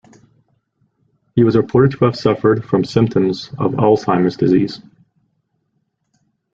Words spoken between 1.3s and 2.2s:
He was reported to have